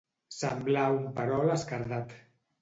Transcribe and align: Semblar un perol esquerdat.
Semblar 0.35 0.85
un 0.95 1.05
perol 1.19 1.53
esquerdat. 1.57 2.17